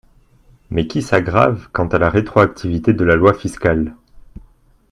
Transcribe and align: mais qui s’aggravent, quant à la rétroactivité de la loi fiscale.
mais 0.71 0.87
qui 0.87 1.03
s’aggravent, 1.03 1.69
quant 1.71 1.85
à 1.89 1.99
la 1.99 2.09
rétroactivité 2.09 2.91
de 2.91 3.03
la 3.05 3.15
loi 3.15 3.35
fiscale. 3.35 3.95